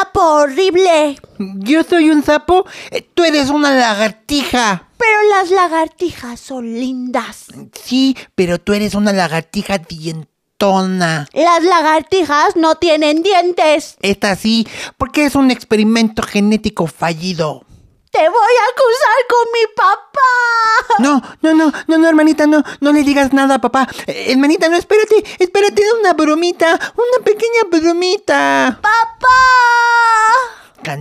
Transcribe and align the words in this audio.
Sapo 0.00 0.20
horrible. 0.20 1.18
Yo 1.38 1.82
soy 1.82 2.10
un 2.10 2.22
sapo, 2.22 2.64
eh, 2.90 3.02
tú 3.14 3.24
eres 3.24 3.50
una 3.50 3.74
lagartija. 3.74 4.88
Pero 4.96 5.22
las 5.30 5.50
lagartijas 5.50 6.40
son 6.40 6.74
lindas. 6.74 7.46
Sí, 7.84 8.16
pero 8.34 8.58
tú 8.58 8.72
eres 8.72 8.94
una 8.94 9.12
lagartija 9.12 9.78
dientona. 9.78 11.26
Las 11.32 11.62
lagartijas 11.62 12.56
no 12.56 12.76
tienen 12.76 13.22
dientes. 13.22 13.96
Esta 14.02 14.36
sí, 14.36 14.66
porque 14.96 15.24
es 15.24 15.34
un 15.34 15.50
experimento 15.50 16.22
genético 16.22 16.86
fallido. 16.86 17.64
Te 18.10 18.18
voy 18.18 18.28
a 18.28 18.64
acusar 18.72 19.20
con 19.28 19.46
mi 19.52 19.66
papá. 19.76 20.20
No, 20.98 21.22
no, 21.42 21.54
no, 21.54 21.72
no, 21.86 21.98
no, 21.98 22.08
hermanita, 22.08 22.46
no, 22.46 22.62
no 22.80 22.92
le 22.92 23.04
digas 23.04 23.32
nada, 23.32 23.60
papá. 23.60 23.86
Eh, 24.06 24.32
hermanita, 24.32 24.68
no, 24.68 24.76
espérate, 24.76 25.24
espérate, 25.38 25.82
una 26.00 26.12
bromita, 26.14 26.72
una 26.72 27.24
pequeña 27.24 27.62
bromita. 27.70 28.80
¡Papá! 28.82 29.29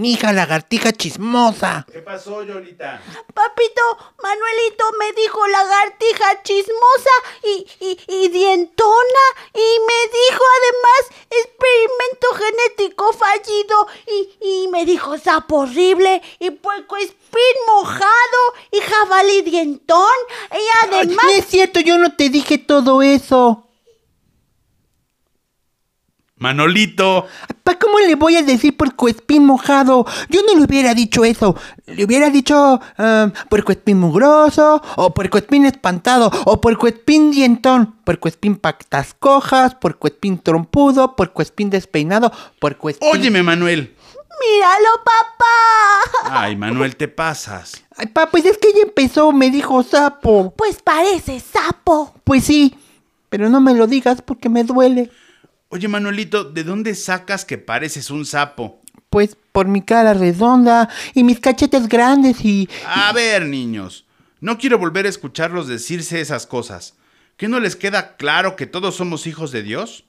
Canija, 0.00 0.32
lagartija 0.32 0.92
chismosa. 0.92 1.84
¿Qué 1.92 2.00
pasó, 2.00 2.42
Yolita? 2.42 3.02
Papito, 3.34 3.82
Manuelito 4.22 4.84
me 4.98 5.12
dijo 5.12 5.46
lagartija 5.46 6.42
chismosa 6.42 7.10
y, 7.44 7.66
y, 7.80 7.98
y 8.08 8.28
dientona 8.28 9.24
y 9.52 9.68
me 9.88 10.00
dijo 10.18 10.42
además 10.56 11.26
experimento 11.28 12.28
genético 12.32 13.12
fallido 13.12 13.88
y, 14.06 14.62
y 14.64 14.68
me 14.68 14.86
dijo 14.86 15.18
sapo 15.18 15.58
horrible 15.58 16.22
y 16.38 16.50
puerco 16.50 16.96
espín 16.96 17.56
mojado 17.66 18.54
y 18.72 18.80
jabalí 18.80 19.42
dientón 19.42 20.16
y 20.50 20.54
Ay, 20.54 20.66
además... 20.84 21.26
no 21.26 21.30
es 21.30 21.44
cierto, 21.44 21.78
yo 21.80 21.98
no 21.98 22.16
te 22.16 22.30
dije 22.30 22.56
todo 22.56 23.02
eso. 23.02 23.66
Manolito. 26.40 27.26
¿Para 27.62 27.78
cómo 27.90 28.06
le 28.06 28.14
voy 28.14 28.36
a 28.36 28.42
decir 28.42 28.76
puercoespín 28.76 29.44
mojado? 29.44 30.06
Yo 30.28 30.42
no 30.42 30.54
le 30.54 30.64
hubiera 30.64 30.94
dicho 30.94 31.24
eso. 31.24 31.56
Le 31.86 32.04
hubiera 32.04 32.30
dicho 32.30 32.80
ah, 32.98 33.32
puercoespín 33.48 33.98
mugroso, 33.98 34.80
o 34.96 35.12
puercoespín 35.12 35.64
espantado, 35.64 36.30
o 36.44 36.60
puercoespín 36.60 37.32
dientón, 37.32 37.96
puercoespín 38.04 38.56
patas 38.56 39.14
cojas, 39.18 39.74
puercoespín 39.74 40.38
trompudo, 40.38 41.16
puercoespín 41.16 41.70
despeinado, 41.70 42.32
puercoespín... 42.60 43.08
Óyeme, 43.10 43.42
Manuel. 43.42 43.94
Míralo, 44.40 44.88
papá. 45.04 46.40
Ay, 46.42 46.56
Manuel, 46.56 46.96
te 46.96 47.08
pasas. 47.08 47.84
Ay, 47.96 48.06
pa, 48.06 48.30
pues 48.30 48.46
es 48.46 48.56
que 48.56 48.68
ella 48.68 48.82
empezó, 48.82 49.32
me 49.32 49.50
dijo 49.50 49.82
sapo. 49.82 50.54
Pues 50.56 50.80
parece 50.80 51.40
sapo. 51.40 52.14
Pues 52.24 52.44
sí, 52.44 52.74
pero 53.28 53.48
no 53.48 53.60
me 53.60 53.74
lo 53.74 53.86
digas 53.86 54.22
porque 54.22 54.48
me 54.48 54.64
duele. 54.64 55.10
Oye, 55.72 55.86
Manuelito, 55.86 56.42
¿de 56.42 56.64
dónde 56.64 56.96
sacas 56.96 57.44
que 57.44 57.56
pareces 57.56 58.10
un 58.10 58.26
sapo? 58.26 58.80
Pues 59.08 59.36
por 59.52 59.68
mi 59.68 59.82
cara 59.82 60.14
redonda 60.14 60.88
y 61.14 61.22
mis 61.22 61.38
cachetes 61.38 61.88
grandes 61.88 62.44
y... 62.44 62.68
A 62.84 63.12
ver, 63.12 63.46
niños. 63.46 64.04
No 64.40 64.58
quiero 64.58 64.78
volver 64.78 65.06
a 65.06 65.08
escucharlos 65.08 65.68
decirse 65.68 66.20
esas 66.20 66.48
cosas. 66.48 66.96
¿Qué 67.36 67.46
no 67.46 67.60
les 67.60 67.76
queda 67.76 68.16
claro 68.16 68.56
que 68.56 68.66
todos 68.66 68.96
somos 68.96 69.28
hijos 69.28 69.52
de 69.52 69.62
Dios? 69.62 70.02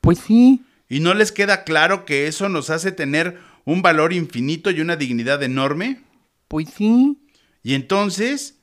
Pues 0.00 0.20
sí. 0.20 0.62
¿Y 0.88 1.00
no 1.00 1.14
les 1.14 1.32
queda 1.32 1.64
claro 1.64 2.04
que 2.04 2.28
eso 2.28 2.48
nos 2.48 2.70
hace 2.70 2.92
tener 2.92 3.40
un 3.64 3.82
valor 3.82 4.12
infinito 4.12 4.70
y 4.70 4.80
una 4.80 4.94
dignidad 4.94 5.42
enorme? 5.42 6.02
Pues 6.46 6.68
sí. 6.76 7.18
Y 7.64 7.74
entonces, 7.74 8.60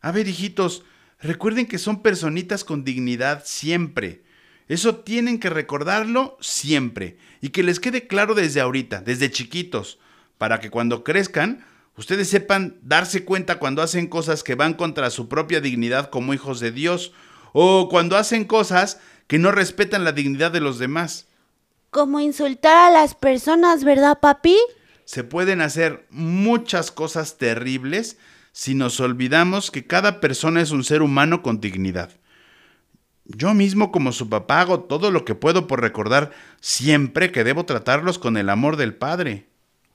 a 0.00 0.12
ver, 0.12 0.28
hijitos, 0.28 0.84
recuerden 1.20 1.66
que 1.66 1.78
son 1.78 2.00
personitas 2.00 2.62
con 2.62 2.84
dignidad 2.84 3.42
siempre. 3.44 4.22
Eso 4.68 4.96
tienen 4.96 5.38
que 5.38 5.50
recordarlo 5.50 6.38
siempre 6.40 7.18
y 7.40 7.50
que 7.50 7.62
les 7.62 7.80
quede 7.80 8.06
claro 8.06 8.34
desde 8.34 8.60
ahorita, 8.60 9.02
desde 9.02 9.30
chiquitos, 9.30 9.98
para 10.38 10.60
que 10.60 10.70
cuando 10.70 11.04
crezcan, 11.04 11.64
ustedes 11.96 12.28
sepan 12.28 12.78
darse 12.82 13.24
cuenta 13.24 13.58
cuando 13.58 13.82
hacen 13.82 14.06
cosas 14.06 14.42
que 14.42 14.54
van 14.54 14.74
contra 14.74 15.10
su 15.10 15.28
propia 15.28 15.60
dignidad 15.60 16.08
como 16.08 16.32
hijos 16.32 16.60
de 16.60 16.72
Dios 16.72 17.12
o 17.52 17.88
cuando 17.88 18.16
hacen 18.16 18.44
cosas 18.44 19.00
que 19.26 19.38
no 19.38 19.52
respetan 19.52 20.04
la 20.04 20.12
dignidad 20.12 20.50
de 20.50 20.60
los 20.60 20.78
demás. 20.78 21.26
Como 21.90 22.18
insultar 22.18 22.90
a 22.90 22.90
las 22.90 23.14
personas, 23.14 23.84
¿verdad, 23.84 24.18
papi? 24.20 24.56
Se 25.04 25.22
pueden 25.22 25.60
hacer 25.60 26.06
muchas 26.10 26.90
cosas 26.90 27.36
terribles 27.36 28.16
si 28.52 28.74
nos 28.74 28.98
olvidamos 29.00 29.70
que 29.70 29.86
cada 29.86 30.20
persona 30.20 30.60
es 30.60 30.70
un 30.70 30.84
ser 30.84 31.02
humano 31.02 31.42
con 31.42 31.60
dignidad. 31.60 32.10
Yo 33.26 33.54
mismo 33.54 33.90
como 33.90 34.12
su 34.12 34.28
papá 34.28 34.60
hago 34.60 34.80
todo 34.80 35.10
lo 35.10 35.24
que 35.24 35.34
puedo 35.34 35.66
por 35.66 35.80
recordar 35.80 36.32
siempre 36.60 37.32
que 37.32 37.44
debo 37.44 37.64
tratarlos 37.64 38.18
con 38.18 38.36
el 38.36 38.50
amor 38.50 38.76
del 38.76 38.94
Padre. 38.94 39.46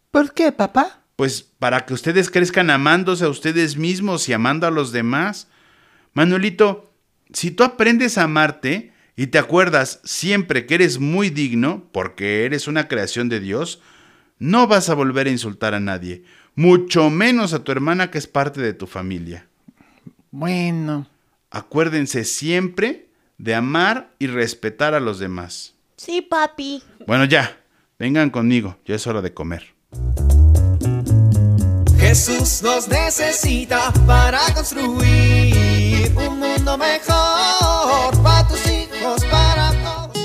¿Por 0.09 0.34
qué, 0.34 0.51
papá? 0.51 1.03
Pues 1.16 1.44
para 1.44 1.85
que 1.85 1.94
ustedes 1.94 2.31
crezcan 2.31 2.72
amándose 2.72 3.25
a 3.25 3.29
ustedes 3.29 3.78
mismos 3.78 4.28
y 4.29 4.34
amando 4.34 4.66
a 4.66 4.72
los 4.72 4.91
demás. 4.91 5.47
Manuelito, 6.13 6.91
si 7.31 7.51
tú 7.51 7.63
aprendes 7.63 8.17
a 8.17 8.23
amarte 8.23 8.94
y 9.16 9.28
te 9.28 9.38
acuerdas 9.38 10.00
siempre 10.03 10.66
que 10.66 10.75
eres 10.75 10.97
muy 10.97 11.29
digno, 11.29 11.88
porque 11.91 12.46
eres 12.46 12.67
una 12.67 12.88
creación 12.88 13.29
de 13.29 13.40
Dios, 13.40 13.79
no 14.40 14.66
vas 14.66 14.90
a 14.90 14.96
volver 14.96 15.28
a 15.28 15.31
insultar 15.31 15.75
a 15.75 15.79
nadie, 15.79 16.23
mucho 16.56 17.09
menos 17.11 17.53
a 17.53 17.63
tu 17.63 17.72
hermana 17.72 18.09
que 18.09 18.17
es 18.17 18.25
parte 18.25 18.61
de 18.61 18.73
tu 18.73 18.88
familia. 18.88 19.46
Bueno. 20.31 21.07
Acuérdense 21.51 22.23
siempre 22.23 23.09
de 23.40 23.56
amar 23.56 24.12
y 24.20 24.28
respetar 24.28 24.94
a 24.94 25.00
los 25.00 25.18
demás. 25.18 25.74
Sí, 25.98 26.22
papi. 26.22 26.84
Bueno, 27.08 27.26
ya, 27.26 27.58
vengan 27.98 28.30
conmigo, 28.30 28.78
ya 28.86 28.96
es 28.96 29.08
hora 29.08 29.22
de 29.22 29.34
comer. 29.34 29.74
Jesús 31.98 32.62
nos 32.62 32.88
necesita 32.88 33.92
para 34.06 34.40
construir 34.54 36.12
un 36.16 36.40
mundo 36.40 36.78
mejor 36.78 38.22
para 38.22 38.48
tus 38.48 38.68
hijos, 38.68 39.26
para 39.26 39.72
todos. 39.72 40.18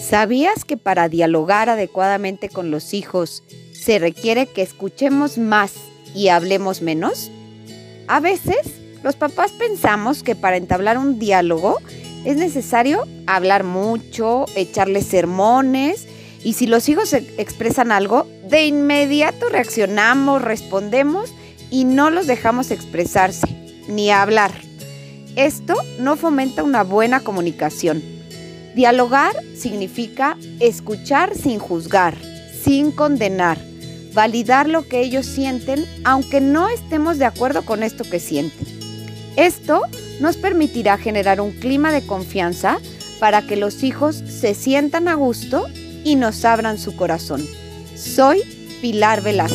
¿Sabías 0.00 0.64
que 0.64 0.76
para 0.76 1.08
dialogar 1.08 1.68
adecuadamente 1.68 2.48
con 2.48 2.70
los 2.70 2.94
hijos 2.94 3.44
se 3.72 3.98
requiere 3.98 4.46
que 4.46 4.62
escuchemos 4.62 5.36
más 5.38 5.74
y 6.16 6.28
hablemos 6.28 6.80
menos? 6.80 7.30
A 8.08 8.20
veces, 8.20 8.80
los 9.04 9.14
papás 9.14 9.52
pensamos 9.52 10.22
que 10.22 10.34
para 10.34 10.56
entablar 10.56 10.98
un 10.98 11.18
diálogo 11.18 11.78
es 12.24 12.38
necesario 12.38 13.06
hablar 13.26 13.62
mucho, 13.62 14.46
echarles 14.56 15.06
sermones 15.06 16.08
y 16.42 16.54
si 16.54 16.66
los 16.66 16.88
hijos 16.88 17.12
e- 17.12 17.24
expresan 17.36 17.92
algo, 17.92 18.26
de 18.48 18.66
inmediato 18.66 19.48
reaccionamos, 19.48 20.42
respondemos 20.42 21.32
y 21.70 21.84
no 21.84 22.10
los 22.10 22.26
dejamos 22.26 22.70
expresarse 22.70 23.46
ni 23.86 24.10
hablar. 24.10 24.52
Esto 25.36 25.74
no 26.00 26.16
fomenta 26.16 26.62
una 26.62 26.82
buena 26.82 27.20
comunicación. 27.20 28.02
Dialogar 28.74 29.34
significa 29.54 30.38
escuchar 30.60 31.34
sin 31.36 31.58
juzgar, 31.58 32.16
sin 32.64 32.90
condenar, 32.90 33.58
validar 34.16 34.66
lo 34.66 34.88
que 34.88 35.00
ellos 35.00 35.26
sienten 35.26 35.84
aunque 36.02 36.40
no 36.40 36.70
estemos 36.70 37.18
de 37.18 37.26
acuerdo 37.26 37.66
con 37.66 37.82
esto 37.82 38.02
que 38.02 38.18
sienten. 38.18 38.66
Esto 39.36 39.82
nos 40.20 40.38
permitirá 40.38 40.96
generar 40.96 41.38
un 41.42 41.52
clima 41.52 41.92
de 41.92 42.04
confianza 42.04 42.78
para 43.20 43.42
que 43.42 43.56
los 43.56 43.82
hijos 43.84 44.16
se 44.16 44.54
sientan 44.54 45.06
a 45.08 45.14
gusto 45.14 45.66
y 46.02 46.16
nos 46.16 46.46
abran 46.46 46.78
su 46.78 46.96
corazón. 46.96 47.46
Soy 47.94 48.42
Pilar 48.80 49.22
Velasco. 49.22 49.54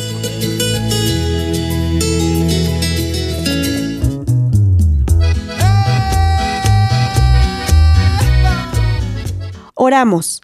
Oramos. 9.74 10.40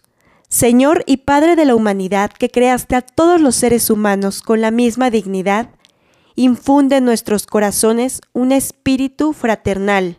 Señor 0.49 1.03
y 1.05 1.17
Padre 1.17 1.55
de 1.55 1.63
la 1.63 1.75
humanidad 1.75 2.31
que 2.31 2.49
creaste 2.49 2.95
a 2.95 3.01
todos 3.01 3.39
los 3.39 3.55
seres 3.55 3.91
humanos 3.91 4.41
con 4.41 4.61
la 4.61 4.71
misma 4.71 5.11
dignidad, 5.11 5.69
infunde 6.35 6.97
en 6.97 7.05
nuestros 7.05 7.45
corazones 7.45 8.19
un 8.33 8.51
espíritu 8.51 9.33
fraternal. 9.33 10.17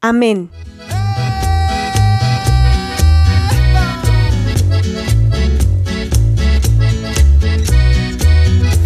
Amén. 0.00 0.50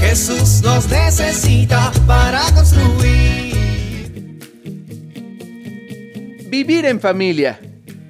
Jesús 0.01 0.63
nos 0.63 0.89
necesita 0.89 1.93
para 2.07 2.41
construir. 2.55 4.39
Vivir 6.49 6.87
en 6.87 6.99
familia. 7.01 7.61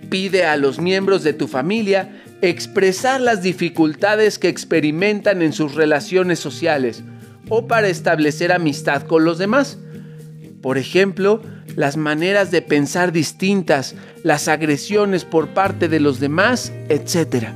Pide 0.08 0.46
a 0.46 0.56
los 0.56 0.79
miembros 0.79 1.25
de 1.25 1.32
tu 1.32 1.49
familia 1.49 2.18
expresar 2.43 3.20
las 3.20 3.43
dificultades 3.43 4.38
que 4.38 4.49
experimentan 4.49 5.43
en 5.43 5.52
sus 5.52 5.75
relaciones 5.75 6.38
sociales 6.38 7.02
o 7.49 7.67
para 7.67 7.88
establecer 7.88 8.52
amistad 8.52 9.02
con 9.02 9.25
los 9.25 9.38
demás. 9.38 9.79
Por 10.62 10.79
ejemplo, 10.79 11.43
las 11.76 11.96
maneras 11.96 12.50
de 12.50 12.62
pensar 12.62 13.12
distintas, 13.12 13.94
las 14.23 14.49
agresiones 14.49 15.25
por 15.25 15.49
parte 15.49 15.88
de 15.88 16.00
los 16.00 16.20
demás, 16.20 16.73
etc. 16.88 17.49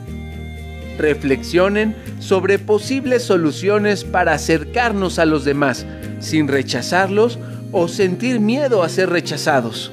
Reflexionen 0.98 1.96
sobre 2.20 2.58
posibles 2.58 3.22
soluciones 3.22 4.04
para 4.04 4.34
acercarnos 4.34 5.18
a 5.18 5.26
los 5.26 5.44
demás 5.44 5.86
sin 6.20 6.48
rechazarlos 6.48 7.38
o 7.72 7.88
sentir 7.88 8.38
miedo 8.38 8.82
a 8.82 8.88
ser 8.88 9.10
rechazados. 9.10 9.92